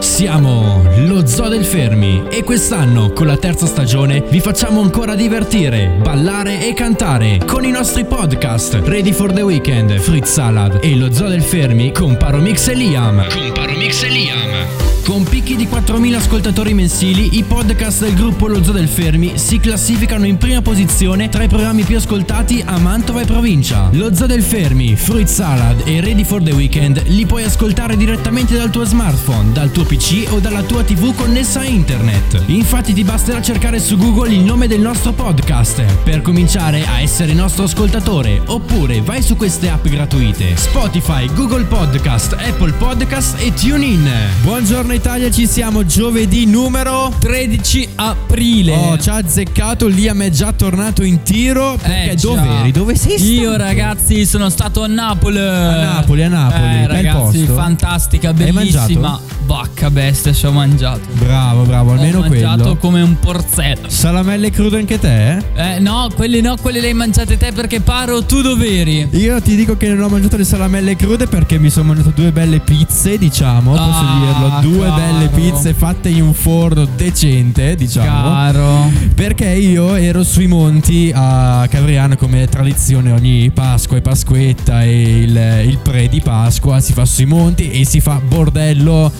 [0.00, 5.98] Siamo lo Zoo del Fermi e quest'anno con la terza stagione vi facciamo ancora divertire,
[6.02, 11.12] ballare e cantare con i nostri podcast Ready for the Weekend, Fritz Salad e lo
[11.12, 13.28] Zoo del Fermi con Paromix e Liam.
[13.28, 14.84] Con Paromix e Liam.
[15.06, 19.60] Con picchi di 4.000 ascoltatori mensili, i podcast del gruppo Lo Zoo del Fermi si
[19.60, 23.88] classificano in prima posizione tra i programmi più ascoltati a Mantova e provincia.
[23.92, 28.56] Lo Zoo del Fermi, Fruit Salad e Ready for the Weekend li puoi ascoltare direttamente
[28.56, 32.42] dal tuo smartphone, dal tuo PC o dalla tua TV connessa a internet.
[32.46, 37.32] Infatti ti basterà cercare su Google il nome del nostro podcast per cominciare a essere
[37.32, 44.08] nostro ascoltatore, oppure vai su queste app gratuite: Spotify, Google Podcast, Apple Podcast e TuneIn.
[44.42, 48.74] Buongiorno Italia, ci siamo giovedì numero 13 aprile.
[48.74, 51.76] Oh, ci ha azzeccato, Liam è già tornato in tiro.
[51.80, 52.70] Perché Eh, dove eri?
[52.72, 53.32] Dove sei stato?
[53.32, 55.38] Io ragazzi sono stato a Napoli.
[55.38, 56.62] A Napoli, a Napoli.
[56.62, 57.54] Eh, ragazzi, posto.
[57.54, 58.80] fantastica, Hai bellissima.
[59.10, 59.34] mangiato?
[59.66, 61.00] Vacca bestia, ci ho mangiato.
[61.14, 62.76] Bravo, bravo, almeno ho mangiato quello.
[62.76, 63.88] come un porzello.
[63.88, 65.36] Salamelle crude anche te?
[65.36, 65.42] eh?
[65.74, 69.08] Eh, no, quelle no, quelle le hai mangiate te perché paro tu dov'eri?
[69.12, 72.30] Io ti dico che non ho mangiato le salamelle crude perché mi sono mangiato due
[72.32, 75.00] belle pizze, diciamo, posso Ah, dirlo, due caro.
[75.02, 78.30] belle pizze fatte in un forno decente, diciamo.
[78.30, 78.90] Caro.
[79.14, 85.64] Perché io ero sui monti a Cavriano come tradizione ogni Pasqua e Pasquetta e il,
[85.68, 89.12] il pre di Pasqua si fa sui monti e si fa bordello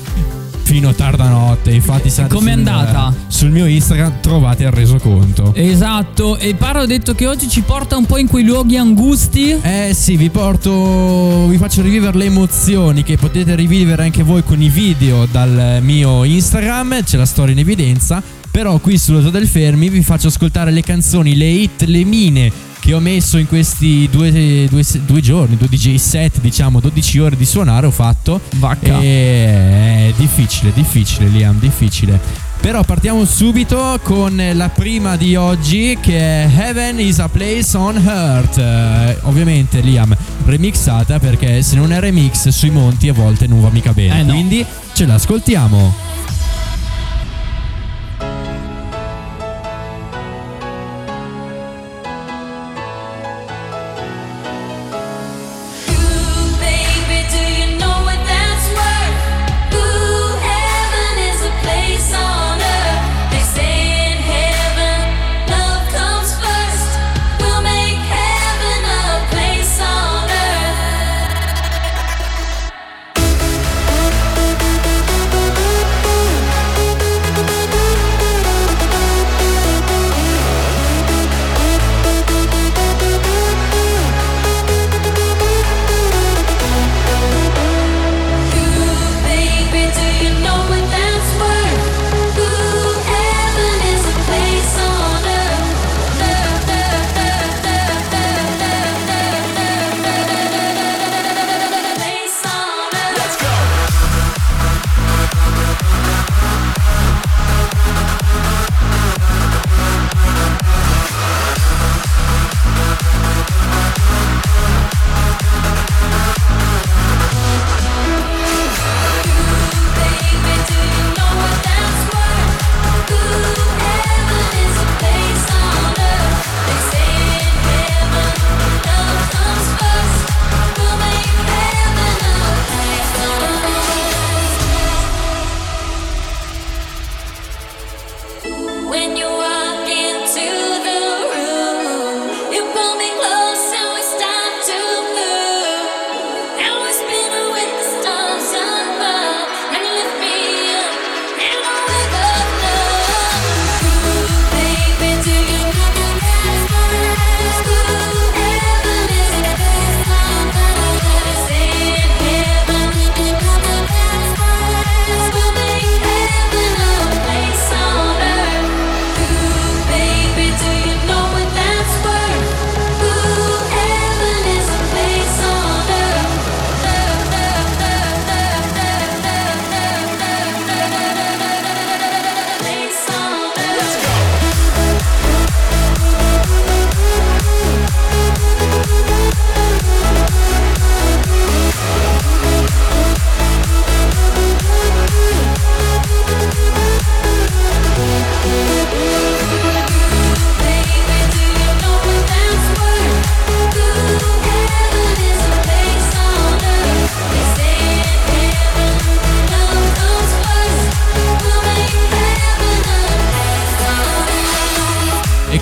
[0.66, 1.70] fino a tarda notte.
[1.70, 3.14] Infatti se andate com'è sul- andata?
[3.28, 5.54] Sul mio Instagram trovate il resoconto.
[5.54, 9.50] Esatto, e Paro ha detto che oggi ci porta un po' in quei luoghi angusti.
[9.62, 11.46] Eh sì, vi porto.
[11.46, 16.24] Vi faccio rivivere le emozioni che potete rivivere anche voi con i video dal mio
[16.24, 17.04] Instagram.
[17.04, 18.20] C'è la storia in evidenza.
[18.50, 22.50] Però qui sullo Zoo del Fermi vi faccio ascoltare le canzoni, le hit, le mine
[22.86, 27.36] che ho messo in questi due, due- due giorni, due DJ set, diciamo 12 ore
[27.36, 28.40] di suonare ho fatto.
[28.58, 29.00] Vacca.
[29.00, 32.20] E è difficile, difficile Liam, difficile.
[32.60, 37.96] Però partiamo subito con la prima di oggi che è Heaven is a Place on
[37.96, 38.58] Earth.
[38.58, 43.70] Eh, ovviamente Liam remixata perché se non è remix sui monti a volte non va
[43.70, 44.20] mica bene.
[44.20, 44.32] Eh no.
[44.32, 45.92] Quindi ce l'ascoltiamo.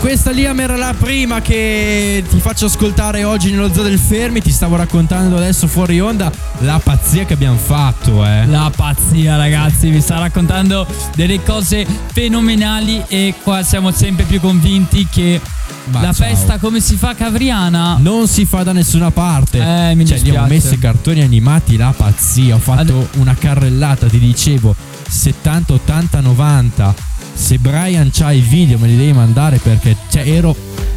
[0.04, 4.42] Questa Liam era la prima che ti faccio ascoltare oggi nello Zoo del Fermi.
[4.42, 8.44] Ti stavo raccontando adesso fuori onda la pazzia che abbiamo fatto, eh.
[8.44, 15.08] La pazzia, ragazzi, vi sta raccontando delle cose fenomenali e qua siamo sempre più convinti
[15.10, 15.40] che
[15.84, 16.26] Ma la ciao.
[16.26, 19.56] festa come si fa Cavriana Non si fa da nessuna parte.
[19.56, 20.52] Eh, mi cioè, dispiace.
[20.52, 22.56] messo i cartoni animati, la pazzia.
[22.56, 24.76] Ho fatto una carrellata, ti dicevo,
[25.08, 26.94] 70, 80, 90.
[27.34, 30.56] Se Brian c'ha i video me li devi mandare perché cioè, ero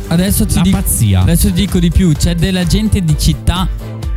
[0.09, 0.77] Adesso ti dico.
[1.21, 3.67] Adesso ti dico di più, c'è della gente di città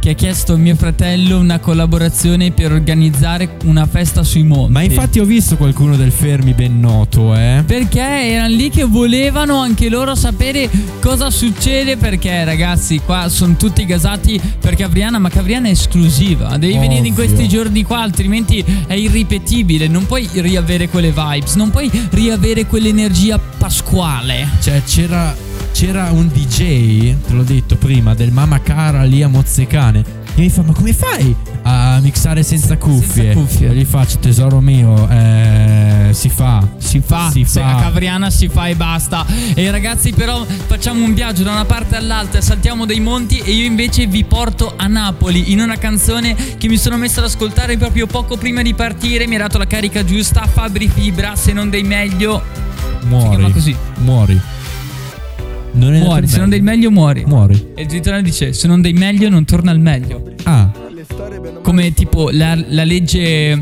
[0.00, 4.72] che ha chiesto a mio fratello una collaborazione per organizzare una festa sui monti.
[4.72, 7.62] Ma infatti ho visto qualcuno del Fermi ben noto, eh.
[7.66, 10.70] Perché erano lì che volevano anche loro sapere
[11.00, 16.78] cosa succede perché ragazzi qua sono tutti gasati per Cavriana ma Cavriana è esclusiva Devi
[16.78, 17.24] venire in Ovvio.
[17.26, 23.38] questi giorni qua altrimenti è irripetibile Non puoi riavere quelle vibes Non puoi riavere quell'energia
[23.38, 29.28] pasquale Cioè c'era c'era un DJ, te l'ho detto prima, del Mama Cara lì a
[29.28, 30.18] Mozzecane.
[30.34, 33.32] E mi fa: Ma come fai a mixare senza cuffie?
[33.32, 33.68] Senza cuffie.
[33.70, 36.66] E gli faccio, tesoro mio, eh, si fa.
[36.78, 37.76] Si fa, Si se fa.
[37.76, 39.24] a Cavriana si fa e basta.
[39.54, 43.64] E ragazzi, però facciamo un viaggio da una parte all'altra, saltiamo dei monti e io
[43.64, 48.06] invece vi porto a Napoli in una canzone che mi sono messo ad ascoltare proprio
[48.06, 49.26] poco prima di partire.
[49.26, 50.46] Mi ha dato la carica giusta.
[50.46, 52.42] Fabri Fibra, se non dei meglio,
[53.04, 53.24] Muori.
[53.24, 53.76] Si chiama così.
[53.98, 54.40] Muori.
[55.72, 56.26] Non è muori.
[56.26, 57.24] Se non dei meglio, muori.
[57.26, 57.72] Muori.
[57.74, 60.22] E il giornale dice: Se non dei meglio, non torna al meglio.
[60.44, 60.70] Ah,
[61.62, 63.58] Come tipo la, la legge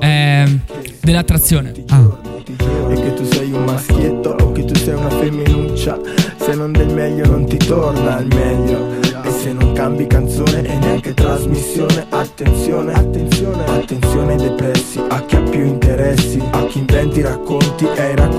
[0.00, 0.58] eh,
[1.00, 1.72] dell'attrazione.
[1.88, 2.26] ah.
[2.90, 5.98] E che tu sei un maschietto o che tu sei una femminuccia
[6.38, 8.88] Se non del meglio non ti torna al meglio
[9.22, 15.36] E se non cambi canzone e neanche trasmissione Attenzione, attenzione, attenzione ai depressi A chi
[15.36, 18.37] ha più interessi, a chi inventi racconti e ai racconti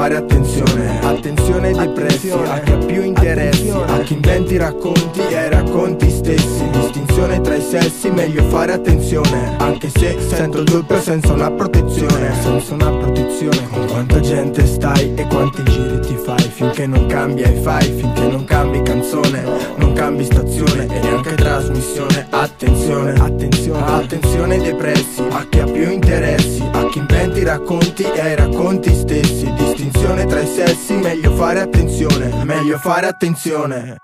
[0.00, 0.98] fare attenzione.
[1.02, 6.08] Attenzione ai depressi, a chi ha più interessi A chi inventi racconti e ai racconti
[6.08, 6.70] stessi.
[6.70, 7.09] Distinzione
[7.40, 9.56] tra i sessi, meglio fare attenzione.
[9.58, 12.34] Anche se sento il doppio senza una protezione.
[12.40, 16.42] Senza una protezione Con quanta gente stai e quanti giri ti fai.
[16.42, 19.42] Finché non cambi ai fai, finché non cambi canzone
[19.76, 20.86] Non cambi stazione.
[20.86, 26.98] E neanche trasmissione Attenzione, attenzione, attenzione ai depressi A chi ha più interessi, a chi
[26.98, 29.52] inventi racconti e ai racconti stessi.
[29.54, 32.44] Distinzione tra i sessi, meglio fare attenzione.
[32.44, 33.96] Meglio fare attenzione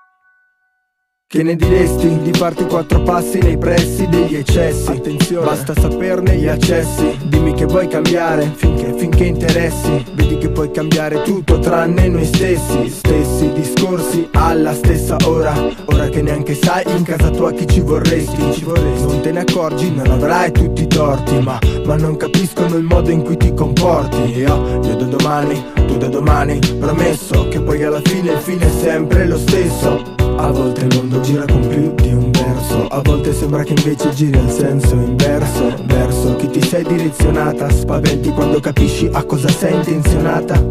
[1.28, 4.90] che ne diresti di farti quattro passi nei pressi degli eccessi?
[4.90, 7.18] Attenzione, basta saperne gli accessi.
[7.24, 10.04] Dimmi che vuoi cambiare finché, finché interessi.
[10.14, 12.88] Vedi che puoi cambiare tutto tranne noi stessi.
[12.88, 15.52] Stessi discorsi alla stessa ora.
[15.86, 18.52] Ora che neanche sai in casa tua chi ci vorresti.
[18.52, 19.06] Ci vorresti.
[19.06, 21.40] Non te ne accorgi, non avrai tutti i torti.
[21.40, 24.38] Ma, ma non capiscono il modo in cui ti comporti.
[24.38, 26.60] Io, io da domani, tu da domani.
[26.78, 30.25] Promesso che poi alla fine il fine è sempre lo stesso.
[30.38, 32.86] A volte il mondo gira con più di un verso.
[32.88, 35.74] A volte sembra che invece giri al senso inverso.
[35.84, 40.62] Verso chi ti sei direzionata Spaventi quando capisci a cosa sei intenzionata.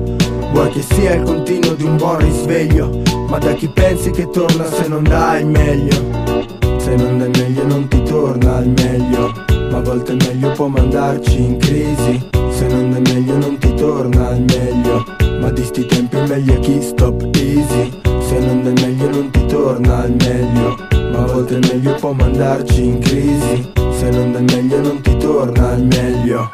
[0.52, 4.64] Vuoi che sia il continuo di un buon risveglio Ma da chi pensi che torna
[4.66, 5.96] se non dai il meglio?
[6.78, 9.34] Se non dai meglio non ti torna al meglio
[9.72, 12.30] Ma a volte il meglio può mandarci in crisi.
[12.52, 15.04] Se non dai meglio non ti torna al meglio
[15.42, 19.46] Ma di sti tempi il meglio chi stop easy se non dai meglio non ti
[19.46, 20.76] torna al meglio.
[21.12, 23.72] Ma a volte il meglio può mandarci in crisi.
[23.92, 26.50] Se non dai meglio non ti torna al meglio.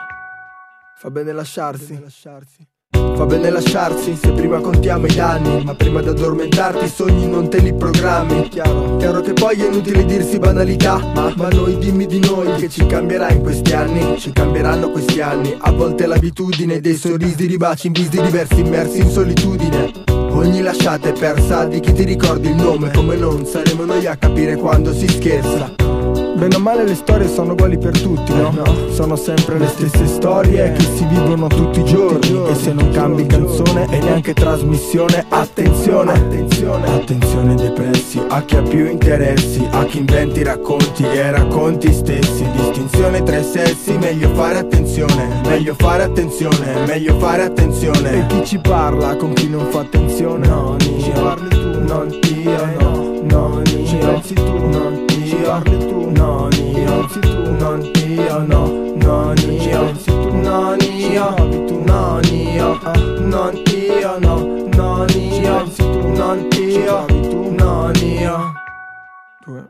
[0.98, 2.00] Fa bene lasciarsi.
[2.92, 7.50] Fa bene lasciarsi se prima contiamo i danni Ma prima di addormentarti i sogni non
[7.50, 8.50] te li programmi.
[8.50, 12.70] Chiaro, chiaro che poi è inutile dirsi banalità ma, ma noi dimmi di noi che
[12.70, 14.20] ci cambierà in questi anni.
[14.20, 19.00] Ci cambieranno questi anni A volte l'abitudine dei sorrisi di baci in visi diversi immersi
[19.00, 22.92] in solitudine Ogni lasciata è persa di chi ti ricordi il nome?
[22.92, 25.91] Come non saremo noi a capire quando si scherza
[26.42, 28.52] Bene o male le storie sono uguali per tutti, no?
[28.90, 32.50] Sono sempre le stesse storie che si vivono tutti i giorni.
[32.50, 38.56] E se non cambi canzone e neanche trasmissione Attenzione, attenzione, attenzione ai depressi A chi
[38.56, 42.44] ha più interessi, a chi inventi racconti e racconti stessi.
[42.56, 48.14] Distinzione tra i sessi, meglio fare attenzione Meglio fare attenzione, meglio fare attenzione.
[48.14, 50.48] E chi ci parla con chi non fa attenzione?
[50.48, 55.10] No, ci parli tu, non io, no, no, ci pensi tu, non
[55.42, 57.20] parli tu, non io, tu,
[58.12, 61.34] io, no, non io, tu, non io,
[61.66, 62.24] tu, non
[63.56, 64.36] io, no,
[64.76, 68.54] non io, tu, non io, tu, non io.
[69.46, 69.70] Due.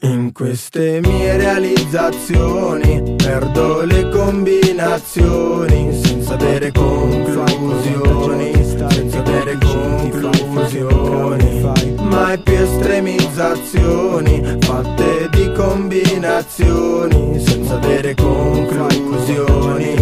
[0.00, 8.53] In queste mie realizzazioni perdo le combinazioni senza avere conclusioni,
[8.90, 11.60] senza avere conclusioni,
[12.02, 19.94] mai più estremizzazioni fatte di combinazioni senza avere conclusioni,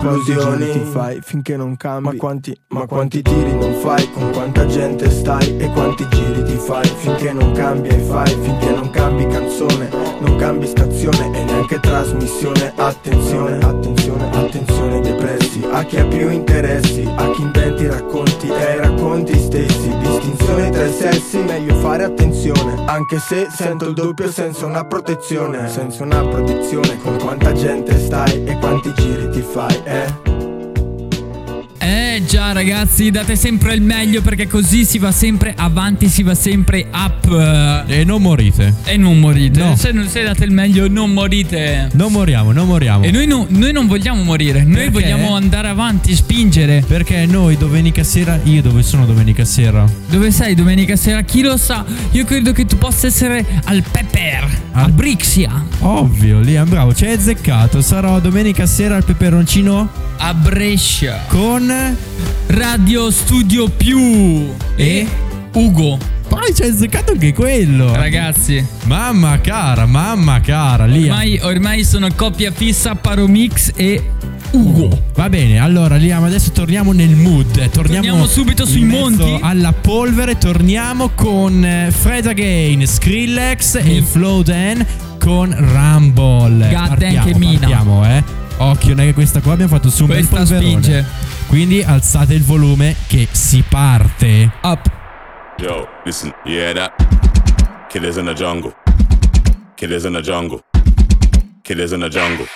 [0.00, 0.72] conclusioni.
[0.72, 5.10] Ti fai finché non cambi, ma quanti, ma quanti tiri non fai, con quanta gente
[5.10, 5.56] stai?
[5.58, 6.86] E quanti giri ti fai?
[6.86, 8.79] Finché non cambi e fai, finché non
[9.50, 9.90] canzone,
[10.20, 17.08] non cambi stazione e neanche trasmissione, attenzione, attenzione, attenzione depressi, a chi ha più interessi,
[17.16, 22.84] a chi inventi racconti e ai racconti stessi, distinzione tra i sessi, meglio fare attenzione,
[22.86, 28.44] anche se sento il doppio senso una protezione, senza una protezione, con quanta gente stai
[28.44, 30.29] e quanti giri ti fai, eh?
[31.82, 36.34] Eh già ragazzi, date sempre il meglio perché così si va sempre avanti, si va
[36.34, 37.84] sempre up.
[37.86, 38.74] E non morite.
[38.84, 39.60] E non morite.
[39.60, 39.74] No.
[39.76, 41.88] Se non se date il meglio, non morite.
[41.92, 43.04] Non moriamo, non moriamo.
[43.04, 44.90] E noi, no- noi non vogliamo morire, noi Perché?
[44.90, 46.84] vogliamo andare avanti, spingere.
[46.86, 49.86] Perché noi domenica sera, io dove sono domenica sera?
[50.10, 51.22] Dove sei domenica sera?
[51.22, 51.86] Chi lo sa?
[52.10, 57.06] Io credo che tu possa essere al Pepper, a Al- Brixia, Ovvio, Liam, bravo, ci
[57.06, 57.80] hai azzeccato.
[57.80, 61.69] Sarò domenica sera al peperoncino a Brescia, con...
[62.48, 65.06] Radio Studio Più E?
[65.52, 65.98] Ugo.
[66.28, 67.92] Poi ci hai azzeccato anche quello.
[67.94, 71.10] Ragazzi, Mamma cara, mamma cara, Liam.
[71.10, 74.02] ormai, ormai sono coppia fissa Paromix e
[74.52, 75.04] Ugo.
[75.14, 77.46] Va bene, allora Liam, adesso torniamo nel mood.
[77.56, 79.38] eh, Torniamo, Torniamo subito sui in mezzo monti?
[79.40, 84.84] Alla polvere, torniamo con eh, Fred Again, Skrillex e Flow Dan
[85.18, 86.68] con Rumble.
[86.68, 87.58] Gatte partiamo, anche Mina.
[87.58, 88.24] Partiamo, eh.
[88.58, 90.82] Occhio, non è che questa qua abbiamo fatto su un bel Questa polverone.
[90.82, 91.06] spinge.
[91.50, 94.52] Quindi alzate il volume che si parte.
[94.62, 94.88] Up.
[95.58, 96.92] Yo, listen, you hear that?
[97.88, 98.72] Killers in the jungle.
[99.74, 100.62] Killers in the jungle.
[101.62, 102.46] Killers in the jungle.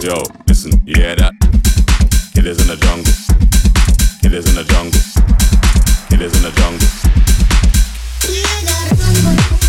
[0.00, 1.32] Yo, listen, you hear that?
[2.34, 3.12] Killers in the jungle.
[4.20, 5.00] Killers in the jungle.
[6.08, 6.88] Killers in the jungle.
[8.26, 9.61] Yo,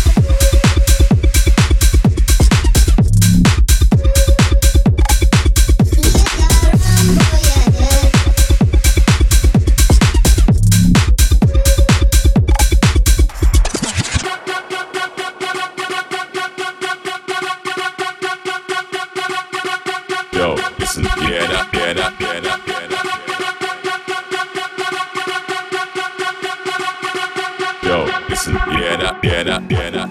[27.84, 29.20] Yo, listen, hear that?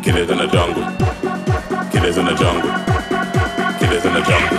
[0.04, 0.84] Killers in the jungle.
[1.92, 2.72] Killers in the jungle.
[3.80, 4.58] Killers in the jungle.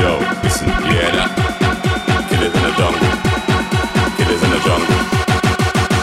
[0.00, 0.66] Yo, listen?
[2.28, 3.02] Killers in the jungle.
[4.16, 4.98] Killers in the jungle.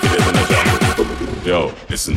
[0.02, 1.46] Killers in the jungle.
[1.46, 2.16] Yo, listen,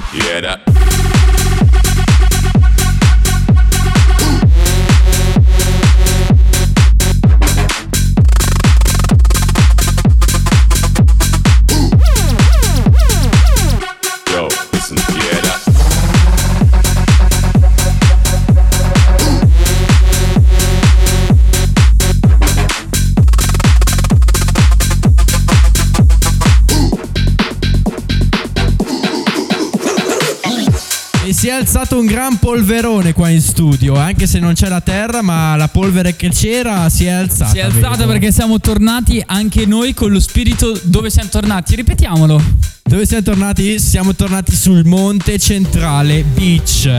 [31.39, 35.23] si è alzato un gran polverone qua in studio, anche se non c'è la terra,
[35.23, 37.53] ma la polvere che c'era si è alzata.
[37.53, 38.09] Si è alzata vedo.
[38.11, 41.77] perché siamo tornati anche noi con lo spirito dove siamo tornati.
[41.77, 42.43] Ripetiamolo.
[42.89, 43.79] Dove siamo tornati?
[43.79, 46.91] Siamo tornati sul Monte Centrale Beach.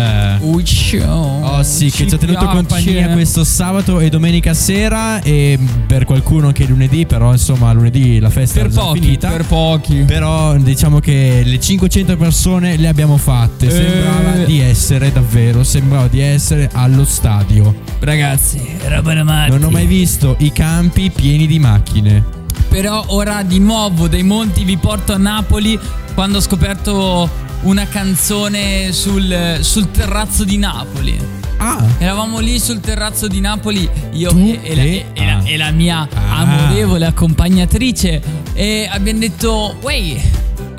[1.41, 6.45] Oh sì, che ci ha tenuto compagnia questo sabato e domenica sera e per qualcuno
[6.45, 9.29] anche lunedì, però insomma lunedì la festa Per è pochi, finita.
[9.29, 10.03] per pochi.
[10.05, 13.65] Però diciamo che le 500 persone le abbiamo fatte.
[13.65, 14.28] Eh.
[14.29, 17.73] Sembrava di essere davvero, sembrava di essere allo stadio.
[17.99, 19.49] Ragazzi, eravamo amati.
[19.51, 22.23] Non ho mai visto i campi pieni di macchine.
[22.69, 25.79] Però ora di nuovo dai monti vi porto a Napoli
[26.13, 27.27] quando ho scoperto
[27.61, 31.19] una canzone sul, sul terrazzo di Napoli.
[31.57, 35.41] Ah, Eravamo lì sul terrazzo di Napoli, io e, e la, e- e la- ah.
[35.49, 36.37] e la mia Ah.
[36.41, 38.21] amorevole accompagnatrice
[38.53, 40.21] e abbiamo detto, wey,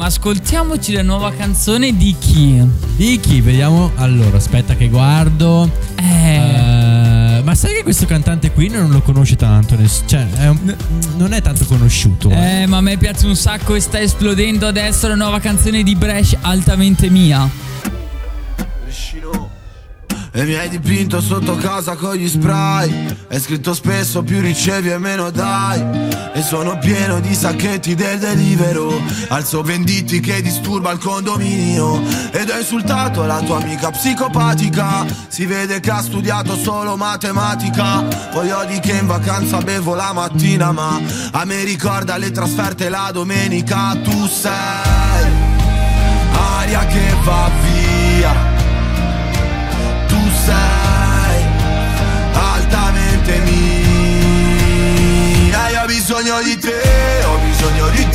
[0.00, 2.59] ma ascoltiamoci la nuova canzone di chi?
[2.97, 3.42] di chi?
[3.42, 3.92] Vediamo.
[3.97, 5.71] Allora, aspetta che guardo.
[5.97, 9.76] Eh, Eh, ma sai che questo cantante qui non lo conosce tanto?
[10.07, 10.75] cioè, è un-
[11.19, 12.30] non è tanto conosciuto.
[12.30, 12.62] eh.
[12.62, 15.95] eh, ma a me piace un sacco e sta esplodendo adesso la nuova canzone di
[15.95, 17.47] Bresh altamente mia.
[18.83, 19.20] Brescino,
[20.33, 23.17] E mi hai dipinto sotto casa con gli spray.
[23.27, 25.83] È scritto spesso più ricevi e meno dai.
[26.33, 28.93] E sono pieno di sacchetti del delivero.
[29.29, 32.01] Alzo venditi che disturba il condominio.
[32.31, 35.05] Ed ho insultato la tua amica psicopatica.
[35.27, 38.03] Si vede che ha studiato solo matematica.
[38.31, 41.01] Poi odi che in vacanza bevo la mattina Ma
[41.33, 43.97] a me ricorda le trasferte la domenica.
[43.97, 45.49] Tu sei
[46.33, 47.70] aria che va via
[56.11, 58.10] bisogno di te, ho bisogno di te,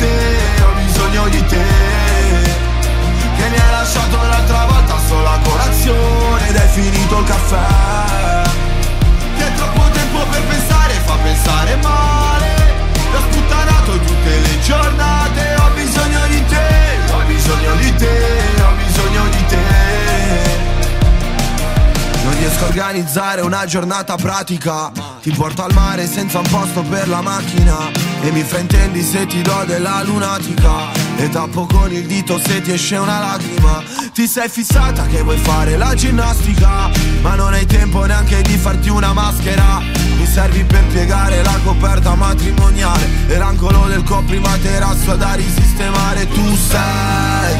[22.96, 24.90] organizzare una giornata pratica.
[25.20, 27.76] Ti porto al mare senza un posto per la macchina.
[28.22, 30.90] E mi fraintendi se ti do della lunatica.
[31.16, 33.82] E tappo con il dito se ti esce una lacrima.
[34.14, 36.90] Ti sei fissata che vuoi fare la ginnastica.
[37.20, 39.80] Ma non hai tempo neanche di farti una maschera.
[40.16, 43.06] Mi servi per piegare la coperta matrimoniale.
[43.28, 46.26] E l'angolo del coprimaterasso da risistemare.
[46.28, 47.56] Tu sei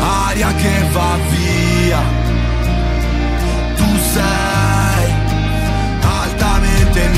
[0.00, 2.27] aria che va via
[6.98, 7.08] altamente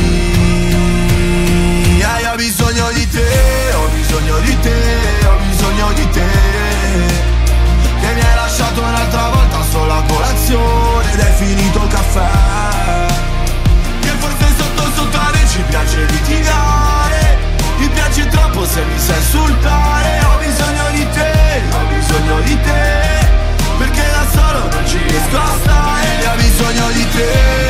[1.93, 2.19] mia.
[2.21, 6.29] Io ho bisogno di te, ho bisogno di te, ho bisogno di te.
[8.01, 12.31] Che mi hai lasciato un'altra volta solo a colazione ed è finito il caffè.
[14.01, 17.39] Che forse sotto noi ci piace litigare.
[17.79, 20.21] Mi piace troppo se mi sai insultare.
[20.25, 23.29] Ho bisogno di te, ho bisogno di te.
[23.79, 26.29] Perché da solo non ci riesco a stare.
[26.29, 27.70] Ho bisogno di te,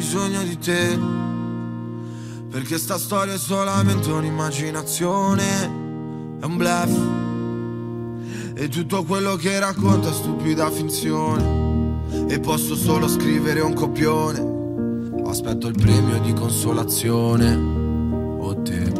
[0.00, 0.98] bisogno di te.
[2.50, 5.42] Perché sta storia è solamente un'immaginazione
[6.40, 6.98] È un bluff.
[8.54, 12.08] E tutto quello che racconta è stupida finzione.
[12.28, 15.28] E posso solo scrivere un copione.
[15.28, 17.54] Aspetto il premio di consolazione.
[18.38, 18.92] O te.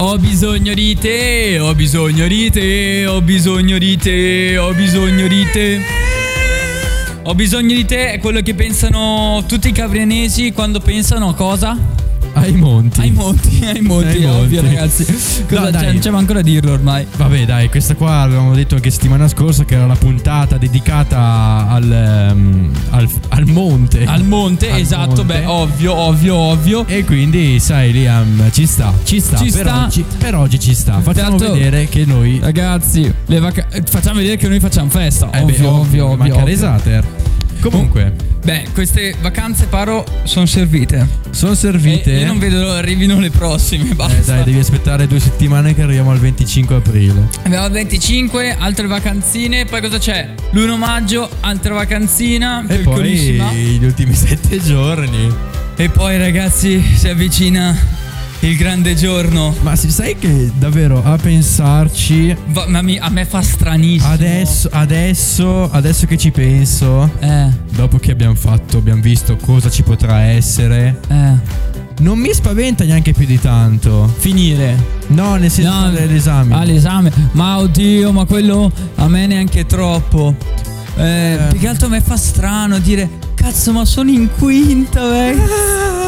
[0.00, 5.50] Ho bisogno di te, ho bisogno di te, ho bisogno di te, ho bisogno di
[5.50, 5.97] te.
[7.28, 11.97] Ho bisogno di te è quello che pensano tutti i cavrianesi quando pensano a cosa?
[12.34, 13.00] Ai monti.
[13.00, 14.76] Ai monti, ai monti, Ai ovvio monti.
[14.76, 15.04] ragazzi.
[15.04, 15.70] Cosa No, c'è?
[15.72, 15.86] dai.
[15.92, 17.06] Non c'è manco da dirlo ormai.
[17.16, 21.90] Vabbè, dai, questa qua avevamo detto anche settimana scorsa che era la puntata dedicata al,
[21.92, 24.04] ehm, al, al monte.
[24.04, 25.24] Al monte, Al esatto, monte.
[25.24, 26.86] beh, ovvio, ovvio, ovvio.
[26.86, 29.36] E quindi, sai, Liam, ci sta, ci sta.
[29.38, 29.84] Ci per, sta.
[29.84, 31.00] Oggi, per oggi ci sta.
[31.00, 32.38] Facciamo Tanto- vedere che noi.
[32.42, 35.30] Ragazzi, vaca- eh, facciamo vedere che noi facciamo festa.
[35.30, 36.16] Eh ovvio, beh, ovvio, ovvio.
[36.16, 36.46] Manca ovvio.
[36.46, 37.04] Resater.
[37.60, 38.12] Comunque,
[38.44, 41.06] Beh, queste vacanze paro sono servite.
[41.30, 42.14] sono servite.
[42.14, 43.94] E io non vedo l'ora arrivino le prossime.
[43.94, 44.16] Basta.
[44.16, 47.28] Eh, dai, devi aspettare due settimane che arriviamo al 25 aprile.
[47.42, 49.64] Abbiamo il 25, altre vacanzine.
[49.64, 50.34] Poi cosa c'è?
[50.52, 52.64] L'1 maggio, altra vacanzina.
[52.66, 53.40] E poi
[53.78, 55.30] gli ultimi sette giorni.
[55.76, 57.76] E poi, ragazzi, si avvicina
[58.40, 59.54] il grande giorno.
[59.62, 62.34] Ma si sai che davvero a pensarci.
[62.48, 64.12] Va- ma mi- a me fa stranissimo.
[64.12, 69.82] Adesso, adesso, adesso che ci penso, Eh, dopo che abbiamo fatto, abbiamo visto cosa ci
[69.82, 71.32] potrà essere, eh.
[72.00, 74.12] non mi spaventa neanche più di tanto.
[74.18, 74.96] Finire.
[75.08, 76.54] No, nel senso No, dell'esame.
[76.54, 77.10] Ah, l'esame.
[77.32, 80.34] Ma oddio, ma quello a me neanche troppo.
[80.96, 86.06] Eh, Più che altro a me fa strano dire, cazzo, ma sono in quinta, vecchio.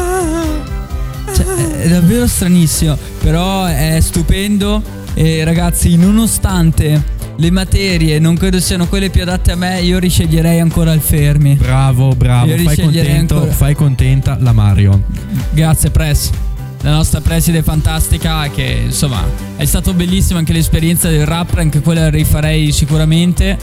[1.43, 2.97] Cioè, è davvero stranissimo.
[3.21, 4.99] Però è stupendo.
[5.13, 10.59] E ragazzi, nonostante le materie non credo siano quelle più adatte a me, io risceglierei
[10.59, 11.55] ancora il fermi.
[11.55, 12.55] Bravo, bravo.
[12.57, 15.03] Fai contento, ancora- fai contenta la Mario.
[15.51, 16.29] Grazie Press.
[16.81, 19.23] La nostra preside fantastica che insomma
[19.55, 23.57] è stato bellissimo anche l'esperienza del rap, anche quella la rifarei sicuramente.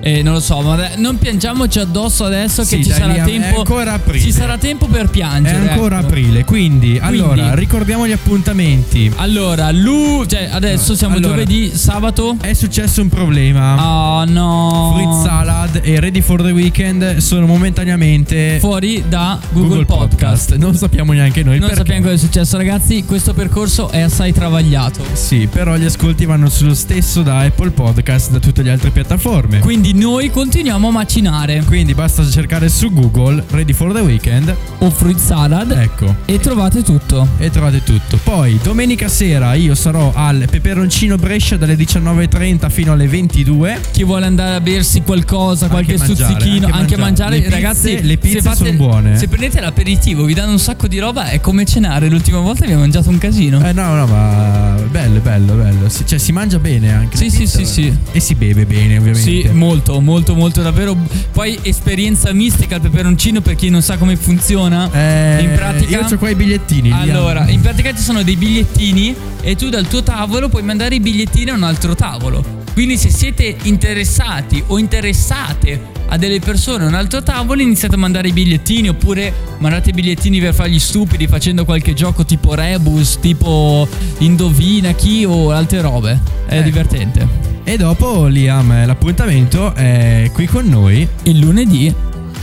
[0.00, 3.24] E non lo so, ma non piangiamoci addosso adesso che Sì, ci dai, sarà è
[3.24, 3.58] tempo.
[3.58, 4.20] ancora aprile.
[4.20, 5.70] Ci sarà tempo per È piangere.
[5.70, 6.06] ancora ecco.
[6.06, 9.10] aprile, quindi, allora ricordiamo gli appuntamenti.
[9.16, 11.32] Allora, Lu, cioè adesso siamo Allora.
[11.32, 12.36] giovedì, sabato.
[12.40, 14.20] È successo un problema.
[14.20, 14.92] Oh no.
[14.96, 20.54] Fritz Salad e Ready for the Weekend sono momentaneamente Fuori da Google, Podcast.
[20.56, 21.76] Non sappiamo neanche noi Non perché.
[21.84, 23.04] sappiamo cosa è successo, ragazzi.
[23.04, 25.04] Questo percorso è assai travagliato.
[25.14, 29.58] Sì, però gli ascolti vanno sullo stesso da Apple Podcast da tutte le altre piattaforme.
[29.58, 31.62] Quindi noi continuiamo a macinare.
[31.64, 34.54] Quindi basta cercare su Google Ready for the Weekend.
[34.78, 35.70] O fruit salad.
[35.70, 36.14] Ecco.
[36.24, 37.26] E trovate tutto.
[37.38, 38.18] E trovate tutto.
[38.22, 43.80] Poi domenica sera io sarò al Peperoncino Brescia dalle 19.30 fino alle 22.
[43.92, 47.00] Chi vuole andare a bersi qualcosa, qualche Anche stuzzichino, anche anche, mangiare.
[47.00, 48.02] mangiare, Le pizze- ragazzi.
[48.02, 49.16] le pizze fate- son buone.
[49.18, 51.28] Se prendete l'aperitivo, vi danno un sacco di roba.
[51.28, 52.08] È come cenare.
[52.08, 53.64] L'ultima volta abbiamo mangiato un casino.
[53.66, 55.88] Eh no, no, ma bello, bello, bello.
[55.88, 57.16] Si- cioè si mangia bene anche.
[57.16, 57.96] Sì, sì, pizza, sì, sì.
[58.12, 59.20] E si beve bene, ovviamente.
[59.20, 60.96] Sì, molto, molto, molto davvero.
[61.32, 64.90] Poi esperienza mistica al peperoncino per chi non sa come funziona.
[64.92, 66.88] Eh, in pratica Io ho qua i bigliettini.
[66.88, 70.94] li Allora, in pratica ci sono dei bigliettini e tu dal tuo tavolo puoi mandare
[70.96, 72.64] i bigliettini a un altro tavolo.
[72.72, 77.98] Quindi se siete interessati o interessate a delle persone a un altro tavolo iniziate a
[77.98, 83.18] mandare i bigliettini oppure mandate i bigliettini per fargli stupidi facendo qualche gioco tipo Rebus,
[83.20, 86.20] tipo Indovina chi o altre robe.
[86.46, 86.62] È Eh.
[86.62, 87.45] divertente.
[87.68, 91.06] E dopo Liam, l'appuntamento è qui con noi.
[91.24, 91.92] Il lunedì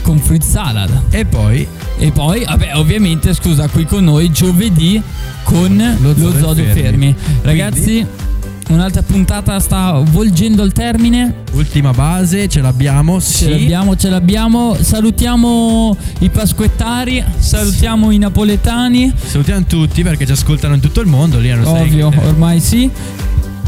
[0.02, 0.90] con fruit salad.
[1.08, 5.00] E poi E poi, vabbè, ovviamente, scusa, qui con noi giovedì
[5.44, 6.82] con Lo lo, del Fermi.
[6.82, 7.16] Fermi.
[7.40, 8.06] Ragazzi,
[8.68, 11.42] un'altra puntata sta volgendo al termine.
[11.52, 13.18] ultima base, ce l'abbiamo.
[13.18, 13.48] Ce Sì.
[13.48, 14.76] l'abbiamo, ce l'abbiamo.
[14.78, 19.10] Salutiamo i pasquettari, salutiamo i napoletani.
[19.24, 21.38] Salutiamo tutti perché ci ascoltano in tutto il mondo.
[21.38, 22.90] Liam, lo sai Ovvio, ormai sì.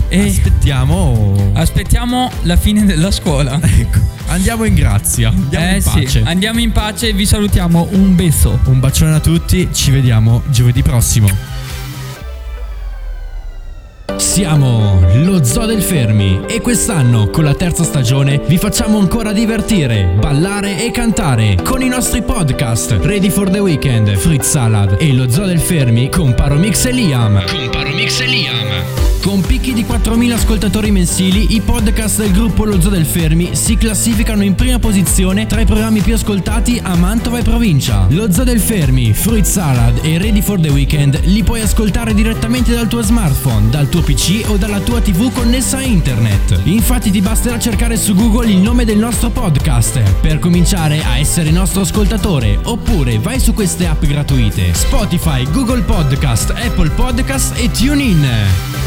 [0.08, 1.50] E Aspettiamo.
[1.54, 3.58] aspettiamo la fine della scuola.
[3.78, 3.98] Ecco.
[4.28, 5.28] Andiamo in grazia.
[5.28, 6.22] Andiamo eh in sì, pace.
[6.24, 7.88] andiamo in pace e vi salutiamo.
[7.92, 8.58] Un beso.
[8.66, 11.28] Un bacione a tutti, ci vediamo giovedì prossimo.
[14.16, 20.14] Siamo lo Zoo del Fermi e quest'anno con la terza stagione vi facciamo ancora divertire,
[20.18, 25.28] ballare e cantare con i nostri podcast Ready for the Weekend, Fritz Salad e lo
[25.30, 27.42] Zoo del Fermi con Paromix e Liam.
[27.46, 29.05] Con Paromix e Liam.
[29.26, 33.76] Con picchi di 4.000 ascoltatori mensili, i podcast del gruppo Lo Zoo del Fermi si
[33.76, 38.06] classificano in prima posizione tra i programmi più ascoltati a Mantova e provincia.
[38.10, 42.72] Lo Zoo del Fermi, Fruit Salad e Ready for the Weekend li puoi ascoltare direttamente
[42.72, 46.60] dal tuo smartphone, dal tuo PC o dalla tua TV connessa a internet.
[46.62, 51.50] Infatti ti basterà cercare su Google il nome del nostro podcast per cominciare a essere
[51.50, 58.85] nostro ascoltatore oppure vai su queste app gratuite Spotify, Google Podcast, Apple Podcast e TuneIn.